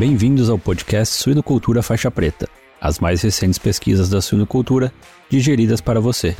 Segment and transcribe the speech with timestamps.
[0.00, 2.48] Bem-vindos ao podcast Suinocultura Faixa Preta,
[2.80, 4.90] as mais recentes pesquisas da suinocultura
[5.28, 6.34] digeridas para você.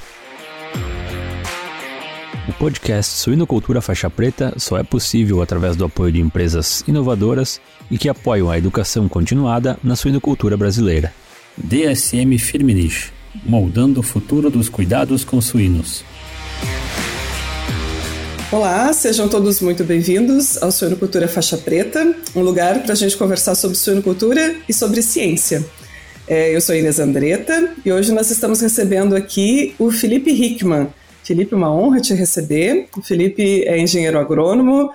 [2.49, 7.61] O podcast Suinocultura Faixa Preta só é possível através do apoio de empresas inovadoras
[7.91, 11.13] e que apoiam a educação continuada na suinocultura brasileira.
[11.59, 13.13] DSM Firmenich,
[13.45, 16.03] moldando o futuro dos cuidados com suínos.
[18.53, 23.55] Olá, sejam todos muito bem-vindos ao Suinocultura Faixa Preta, um lugar para a gente conversar
[23.55, 25.65] sobre suinocultura e sobre ciência.
[26.27, 30.89] É, eu sou Inês Andretta e hoje nós estamos recebendo aqui o Felipe Hickman.
[31.23, 32.89] Felipe, uma honra te receber.
[32.97, 34.91] O Felipe é engenheiro agrônomo,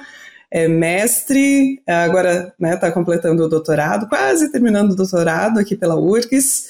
[0.51, 5.95] é mestre, agora está né, tá completando o doutorado, quase terminando o doutorado aqui pela
[5.95, 6.65] URGS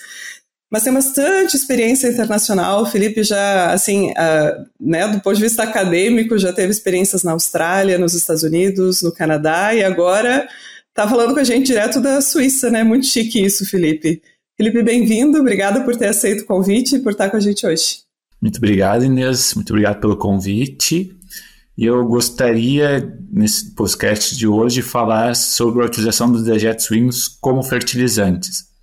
[0.75, 2.81] mas tem bastante experiência internacional.
[2.81, 7.31] O Felipe já, assim, uh, né, do ponto de vista acadêmico, já teve experiências na
[7.31, 10.45] Austrália, nos Estados Unidos, no Canadá e agora
[10.89, 12.84] está falando com a gente direto da Suíça, né?
[12.84, 14.21] Muito chique isso, Felipe.
[14.57, 15.40] Felipe, bem-vindo.
[15.40, 17.99] Obrigada por ter aceito o convite e por estar com a gente hoje.
[18.41, 19.54] Muito obrigado, Inês.
[19.54, 21.15] Muito obrigado pelo convite.
[21.77, 27.63] E eu gostaria, nesse podcast de hoje, falar sobre a utilização dos dejetos suínos como
[27.63, 28.74] fertilizantes.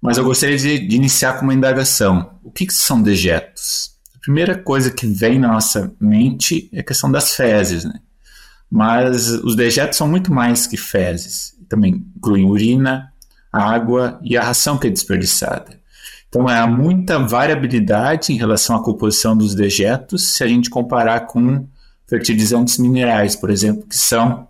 [0.00, 2.38] Mas eu gostaria de, de iniciar com uma indagação.
[2.42, 3.92] O que, que, são dejetos?
[4.16, 8.00] A primeira coisa que vem na nossa mente é a questão das fezes, né?
[8.70, 11.54] Mas os dejetos são muito mais que fezes.
[11.68, 13.12] Também incluem urina,
[13.52, 15.78] água e a ração que é desperdiçada.
[16.28, 21.66] Então há muita variabilidade em relação à composição dos dejetos se a gente comparar com
[22.06, 24.46] fertilizantes minerais, por exemplo, que são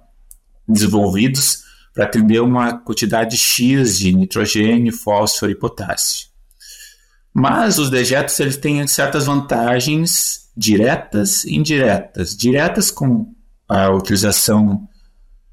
[0.68, 6.28] desenvolvidos para atender uma quantidade X de nitrogênio, fósforo e potássio.
[7.32, 12.36] Mas os dejetos eles têm certas vantagens diretas e indiretas.
[12.36, 13.32] Diretas com
[13.68, 14.88] a utilização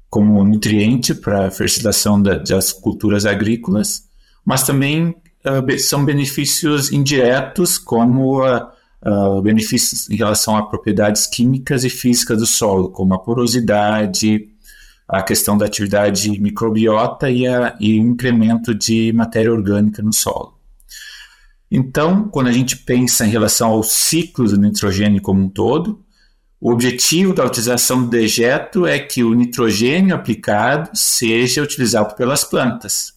[0.08, 4.04] como nutriente para a fertilização das culturas agrícolas,
[4.44, 8.66] mas também uh, são benefícios indiretos, como uh,
[9.04, 14.48] uh, benefícios em relação a propriedades químicas e físicas do solo, como a porosidade,
[15.08, 20.56] a questão da atividade microbiota e, a, e o incremento de matéria orgânica no solo.
[21.70, 26.04] Então, quando a gente pensa em relação ao ciclo do nitrogênio como um todo,
[26.60, 33.12] o objetivo da utilização do dejeto é que o nitrogênio aplicado seja utilizado pelas plantas.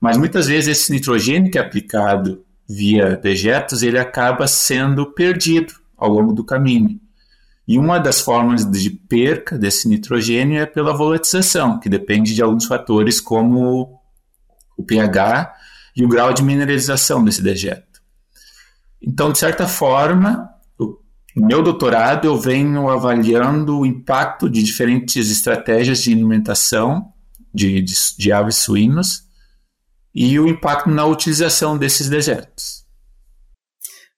[0.00, 6.10] Mas muitas vezes esse nitrogênio que é aplicado via dejetos, ele acaba sendo perdido ao
[6.10, 7.00] longo do caminho.
[7.68, 12.64] E uma das formas de perca desse nitrogênio é pela volatização, que depende de alguns
[12.64, 14.00] fatores como
[14.74, 15.54] o pH
[15.94, 18.00] e o grau de mineralização desse dejeto.
[19.02, 20.48] Então, de certa forma,
[21.36, 27.12] no meu doutorado eu venho avaliando o impacto de diferentes estratégias de alimentação
[27.52, 29.24] de, de, de aves suínos
[30.14, 32.87] e o impacto na utilização desses dejetos.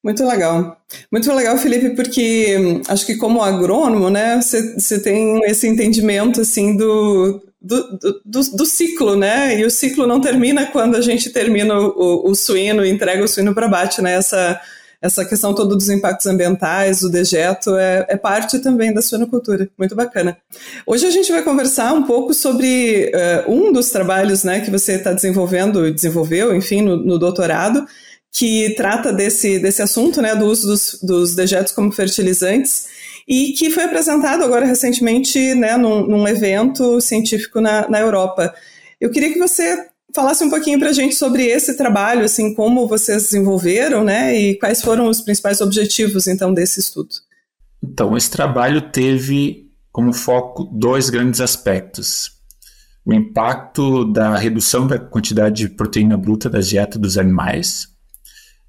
[0.03, 0.81] Muito legal.
[1.13, 6.75] Muito legal, Felipe, porque hum, acho que como agrônomo, né, você tem esse entendimento, assim,
[6.75, 11.79] do, do, do, do, ciclo, né, e o ciclo não termina quando a gente termina
[11.79, 14.59] o, o suíno, entrega o suíno para bate, né, essa,
[15.03, 19.69] essa questão toda dos impactos ambientais, o dejeto, é, é parte também da suinocultura.
[19.79, 20.39] Muito bacana.
[20.87, 23.13] Hoje a gente vai conversar um pouco sobre
[23.47, 27.87] uh, um dos trabalhos, né, que você está desenvolvendo, desenvolveu, enfim, no, no doutorado,
[28.33, 32.87] que trata desse, desse assunto, né, do uso dos, dos dejetos como fertilizantes,
[33.27, 38.55] e que foi apresentado agora recentemente né, num, num evento científico na, na Europa.
[39.01, 42.89] Eu queria que você falasse um pouquinho para a gente sobre esse trabalho, assim, como
[42.89, 47.11] vocês desenvolveram, né, e quais foram os principais objetivos, então, desse estudo.
[47.83, 52.33] Então, esse trabalho teve como foco dois grandes aspectos.
[53.05, 57.89] O impacto da redução da quantidade de proteína bruta da dieta dos animais,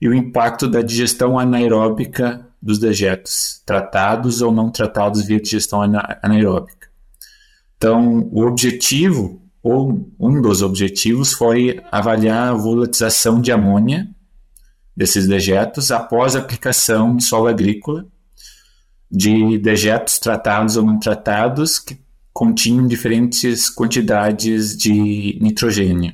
[0.01, 5.81] e o impacto da digestão anaeróbica dos dejetos, tratados ou não tratados via digestão
[6.21, 6.89] anaeróbica.
[7.77, 14.09] Então, o objetivo, ou um dos objetivos, foi avaliar a volatização de amônia
[14.95, 18.05] desses dejetos após a aplicação em solo agrícola
[19.09, 21.99] de dejetos tratados ou não tratados que
[22.33, 26.13] continham diferentes quantidades de nitrogênio.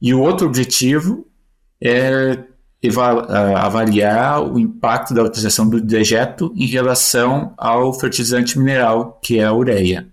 [0.00, 1.26] E o outro objetivo
[1.80, 2.42] é
[3.56, 9.52] avaliar o impacto da utilização do dejeto em relação ao fertilizante mineral, que é a
[9.52, 10.08] ureia.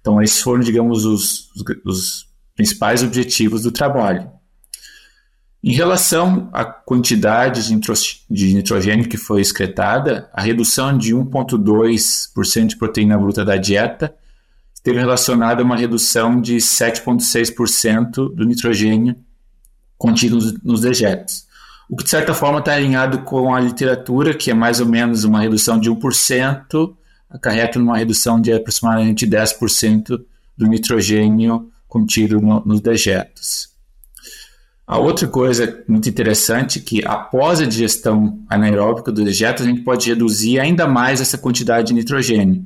[0.00, 1.48] Então, esses foram, digamos, os,
[1.84, 4.30] os principais objetivos do trabalho.
[5.64, 7.68] Em relação à quantidade
[8.28, 14.12] de nitrogênio que foi excretada, a redução de 1,2% de proteína bruta da dieta
[14.74, 19.14] esteve relacionada a uma redução de 7,6% do nitrogênio
[19.96, 21.46] contido nos dejetos.
[21.92, 25.24] O que, de certa forma, está alinhado com a literatura, que é mais ou menos
[25.24, 26.96] uma redução de 1%,
[27.28, 30.18] acarreta numa redução de aproximadamente 10%
[30.56, 33.68] do nitrogênio contido no, nos dejetos.
[34.86, 39.82] A outra coisa muito interessante é que após a digestão anaeróbica do dejeto, a gente
[39.82, 42.64] pode reduzir ainda mais essa quantidade de nitrogênio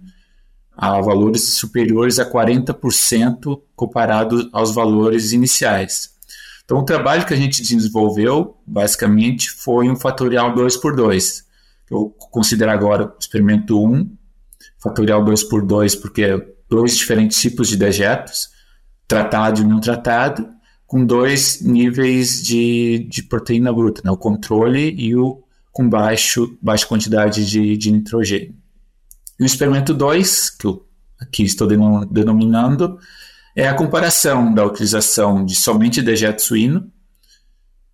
[0.77, 6.16] a valores superiores a 40% comparado aos valores iniciais.
[6.67, 11.47] Então, o trabalho que a gente desenvolveu, basicamente, foi um fatorial 2 por 2.
[11.89, 14.11] Eu considero agora o experimento 1,
[14.77, 18.51] fatorial 2 por 2, porque é dois diferentes tipos de dejetos,
[19.07, 20.49] tratado e não tratado,
[20.89, 24.11] com dois níveis de, de proteína bruta, né?
[24.11, 28.55] o controle e o com baixo, baixa quantidade de, de nitrogênio.
[29.39, 30.85] E o experimento 2, que eu
[31.21, 31.69] aqui estou
[32.11, 32.99] denominando,
[33.57, 36.93] é a comparação da utilização de somente dejeto suíno,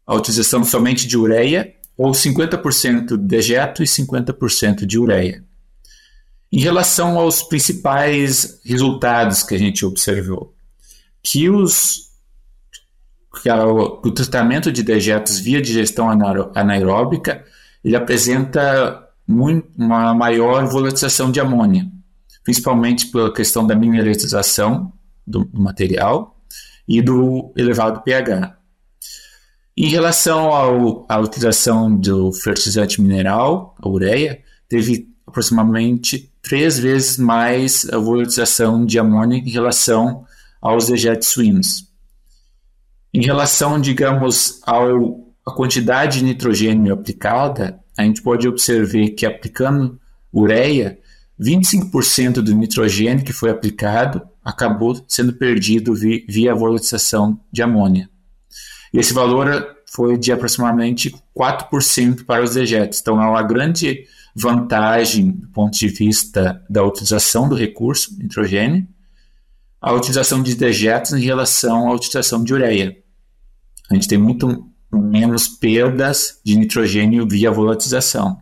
[0.05, 5.45] a utilização somente de ureia, ou 50% de dejeto e 50% de ureia.
[6.51, 10.53] Em relação aos principais resultados que a gente observou,
[11.23, 12.11] que os
[13.41, 16.09] que o tratamento de dejetos via digestão
[16.55, 17.45] anaeróbica
[17.83, 21.89] ele apresenta muito, uma maior volatilização de amônia,
[22.45, 24.93] principalmente pela questão da mineralização
[25.33, 26.39] do, do material
[26.87, 28.57] e do elevado pH.
[29.77, 37.89] Em relação ao, à utilização do fertilizante mineral, a ureia, teve aproximadamente três vezes mais
[37.91, 40.27] a volatilização de amônia em relação
[40.61, 41.91] aos dejetos suínos.
[43.15, 49.99] Em relação, digamos, ao, à quantidade de nitrogênio aplicada, a gente pode observar que aplicando
[50.33, 50.99] ureia,
[51.41, 58.09] 25% do nitrogênio que foi aplicado acabou sendo perdido via, volatilização de amônia.
[58.93, 63.01] E esse valor foi de aproximadamente 4% para os dejetos.
[63.01, 68.87] Então, é uma grande vantagem do ponto de vista da utilização do recurso nitrogênio,
[69.81, 72.97] a utilização de dejetos em relação à utilização de ureia.
[73.91, 78.39] A gente tem muito menos perdas de nitrogênio via volatilização.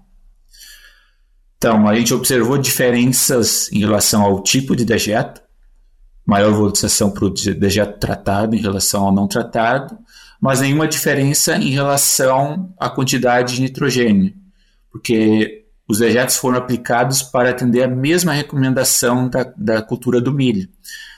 [1.57, 5.43] Então, a gente observou diferenças em relação ao tipo de dejeto,
[6.27, 9.99] maior volatilização para o dejeto tratado em relação ao não tratado,
[10.41, 14.33] mas nenhuma diferença em relação à quantidade de nitrogênio,
[14.91, 20.69] porque os dejetos foram aplicados para atender a mesma recomendação da, da cultura do milho.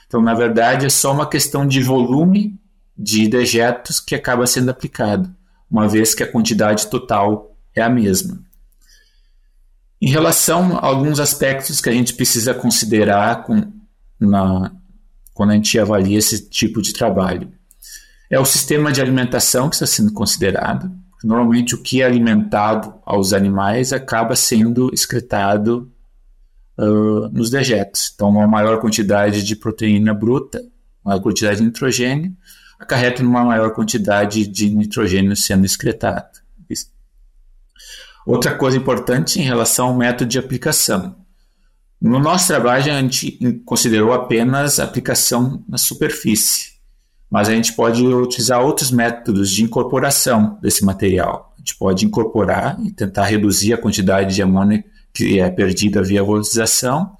[0.07, 2.59] Então, na verdade, é só uma questão de volume
[2.97, 5.33] de dejetos que acaba sendo aplicado,
[5.69, 8.39] uma vez que a quantidade total é a mesma.
[10.01, 13.71] Em relação a alguns aspectos que a gente precisa considerar com,
[14.19, 14.71] na,
[15.33, 17.51] quando a gente avalia esse tipo de trabalho,
[18.29, 20.91] é o sistema de alimentação que está sendo considerado.
[21.23, 25.91] Normalmente, o que é alimentado aos animais acaba sendo excretado
[26.77, 28.11] uh, nos dejetos.
[28.13, 30.61] Então, uma maior quantidade de proteína bruta,
[31.03, 32.35] maior quantidade de nitrogênio,
[32.79, 36.43] acarreta numa maior quantidade de nitrogênio sendo excretado.
[38.25, 41.22] Outra coisa importante em relação ao método de aplicação.
[42.03, 46.73] No nosso trabalho, a gente considerou apenas aplicação na superfície,
[47.31, 51.53] mas a gente pode utilizar outros métodos de incorporação desse material.
[51.55, 54.83] A gente pode incorporar e tentar reduzir a quantidade de amônia
[55.13, 57.15] que é perdida via volatilização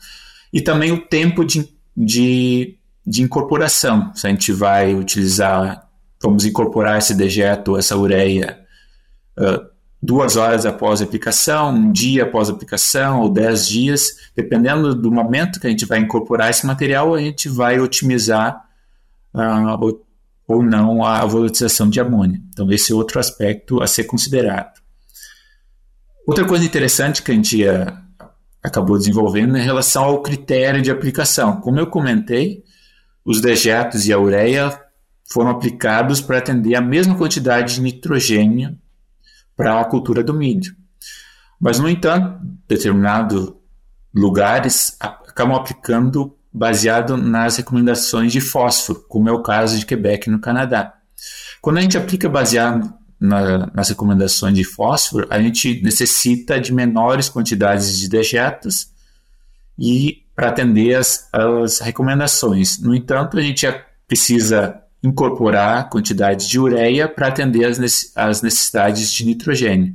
[0.52, 4.14] e também o tempo de, de de incorporação.
[4.16, 5.88] Se a gente vai utilizar,
[6.22, 8.60] vamos incorporar esse dejeto, essa ureia,
[9.38, 9.73] uh,
[10.04, 15.10] duas horas após a aplicação, um dia após a aplicação, ou dez dias, dependendo do
[15.10, 18.66] momento que a gente vai incorporar esse material, a gente vai otimizar
[19.34, 20.06] uh, ou,
[20.46, 22.42] ou não a volatilização de amônia.
[22.50, 24.74] Então, esse é outro aspecto a ser considerado.
[26.28, 27.98] Outra coisa interessante que a gente uh,
[28.62, 31.62] acabou desenvolvendo é em relação ao critério de aplicação.
[31.62, 32.62] Como eu comentei,
[33.24, 34.78] os dejetos e a ureia
[35.32, 38.78] foram aplicados para atender a mesma quantidade de nitrogênio
[39.56, 40.76] para a cultura do milho.
[41.60, 43.54] Mas, no entanto, determinados
[44.14, 50.40] lugares acabam aplicando baseado nas recomendações de fósforo, como é o caso de Quebec no
[50.40, 50.94] Canadá.
[51.62, 57.30] Quando a gente aplica baseado na, nas recomendações de fósforo, a gente necessita de menores
[57.30, 58.90] quantidades de dejetos
[59.80, 62.80] e para atender as, as recomendações.
[62.80, 63.66] No entanto, a gente
[64.08, 69.94] precisa incorporar quantidade de ureia para atender as necessidades de nitrogênio.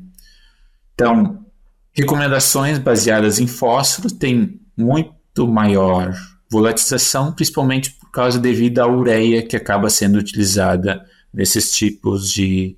[0.92, 1.46] Então,
[1.92, 6.14] recomendações baseadas em fósforo têm muito maior
[6.50, 12.76] volatização, principalmente por causa devido à ureia que acaba sendo utilizada nesses tipos de,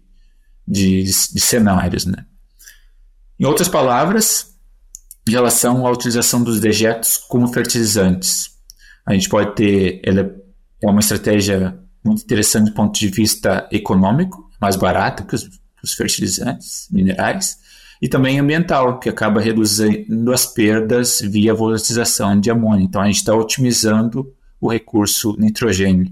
[0.67, 2.05] de, de cenários.
[2.05, 2.25] Né?
[3.39, 4.55] Em outras palavras,
[5.27, 8.51] em relação à utilização dos dejetos como fertilizantes,
[9.07, 10.35] a gente pode ter, ela
[10.83, 15.49] é uma estratégia muito interessante do ponto de vista econômico, mais barata que os,
[15.83, 17.59] os fertilizantes minerais,
[18.00, 22.85] e também ambiental, que acaba reduzindo as perdas via volatilização de amônia.
[22.85, 26.11] Então a gente está otimizando o recurso nitrogênio.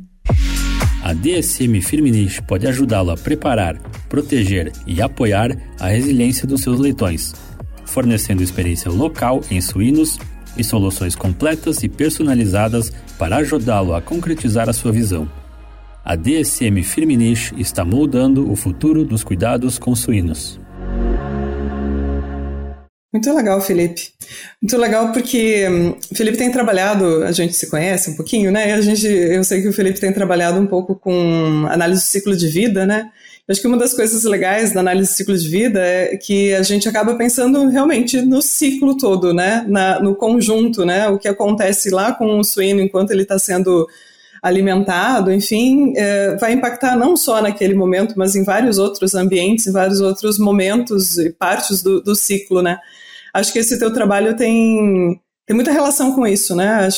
[1.03, 3.79] A DSM Firmenich pode ajudá-lo a preparar,
[4.11, 7.33] proteger e apoiar a resiliência dos seus leitões,
[7.87, 10.19] fornecendo experiência local em suínos
[10.57, 15.27] e soluções completas e personalizadas para ajudá-lo a concretizar a sua visão.
[16.09, 20.59] A DSM Firmenich está moldando o futuro dos cuidados com suínos.
[23.13, 24.09] Muito legal, Felipe.
[24.63, 28.73] Muito legal porque hum, o Felipe tem trabalhado, a gente se conhece um pouquinho, né?
[28.73, 32.35] A gente, eu sei que o Felipe tem trabalhado um pouco com análise do ciclo
[32.35, 33.11] de vida, né?
[33.47, 36.55] Eu acho que uma das coisas legais da análise do ciclo de vida é que
[36.55, 39.63] a gente acaba pensando realmente no ciclo todo, né?
[39.69, 41.07] Na, no conjunto, né?
[41.09, 43.87] O que acontece lá com o suíno enquanto ele está sendo
[44.43, 49.73] alimentado, enfim, é, vai impactar não só naquele momento, mas em vários outros ambientes, em
[49.73, 52.79] vários outros momentos e partes do, do ciclo, né?
[53.35, 56.89] Acho que esse teu trabalho tem, tem muita relação com isso, né?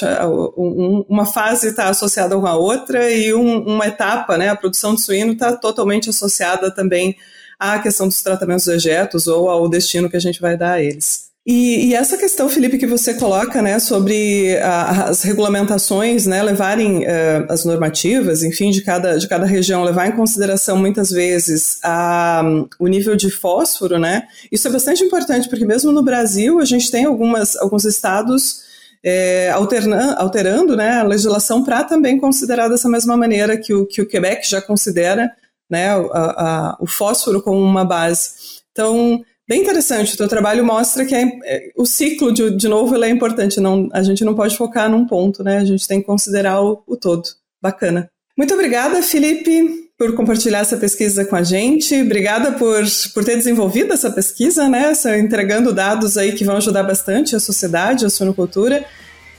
[0.57, 4.49] Um, uma fase está associada a outra e um, uma etapa, né?
[4.49, 7.17] A produção de suíno está totalmente associada também
[7.59, 10.83] à questão dos tratamentos de dejetos ou ao destino que a gente vai dar a
[10.83, 11.30] eles.
[11.53, 16.99] E, e, essa questão, Felipe, que você coloca, né, sobre a, as regulamentações, né, levarem
[16.99, 22.43] uh, as normativas, enfim, de cada, de cada região, levar em consideração muitas vezes a,
[22.45, 26.65] um, o nível de fósforo, né, isso é bastante importante, porque mesmo no Brasil a
[26.65, 28.61] gente tem algumas, alguns estados
[29.03, 34.01] é, alterna, alterando né, a legislação para também considerar dessa mesma maneira que o, que
[34.01, 35.29] o Quebec já considera
[35.69, 38.61] né, a, o fósforo como uma base.
[38.71, 40.15] Então, bem interessante.
[40.15, 43.59] O teu trabalho mostra que é, é, o ciclo, de, de novo, ele é importante.
[43.59, 45.59] Não, a gente não pode focar num ponto, né?
[45.59, 47.29] A gente tem que considerar o, o todo.
[47.61, 48.09] Bacana.
[48.39, 52.01] Muito obrigada, Felipe, por compartilhar essa pesquisa com a gente.
[52.01, 54.93] Obrigada por, por ter desenvolvido essa pesquisa, né?
[55.19, 58.85] Entregando dados aí que vão ajudar bastante a sociedade, a suinocultura.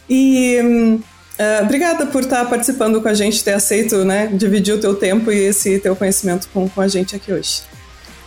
[0.10, 4.28] E uh, obrigada por estar participando com a gente, ter aceito, né?
[4.28, 7.62] Dividir o teu tempo e esse teu conhecimento com, com a gente aqui hoje.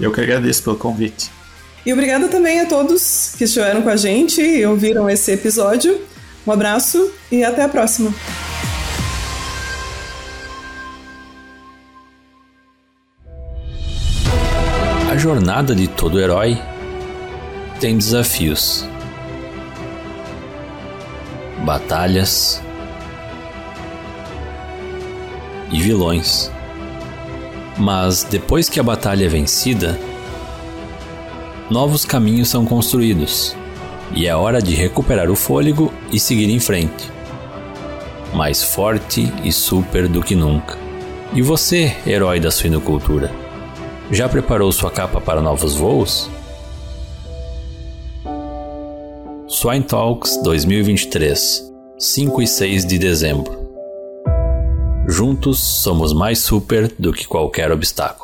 [0.00, 1.30] Eu que agradeço pelo convite.
[1.86, 6.00] E obrigada também a todos que estiveram com a gente e ouviram esse episódio.
[6.46, 8.12] Um abraço e até a próxima.
[15.10, 16.58] A jornada de todo herói
[17.78, 18.86] tem desafios,
[21.64, 22.62] batalhas
[25.70, 26.50] e vilões.
[27.76, 29.98] Mas depois que a batalha é vencida,
[31.74, 33.56] novos caminhos são construídos,
[34.14, 37.10] e é hora de recuperar o fôlego e seguir em frente.
[38.32, 40.78] Mais forte e super do que nunca.
[41.32, 43.28] E você, herói da suinocultura,
[44.08, 46.30] já preparou sua capa para novos voos?
[49.48, 53.52] Swine Talks 2023, 5 e 6 de dezembro.
[55.08, 58.23] Juntos somos mais super do que qualquer obstáculo.